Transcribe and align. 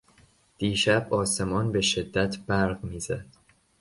دیشب 0.57 1.13
آسمان 1.13 1.71
بهشدت 1.71 2.37
برق 2.47 2.83
میزد. 2.83 3.25